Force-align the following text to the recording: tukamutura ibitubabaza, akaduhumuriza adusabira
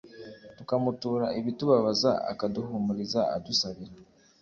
tukamutura 0.57 1.25
ibitubabaza, 1.39 2.11
akaduhumuriza 2.31 3.21
adusabira 3.35 3.95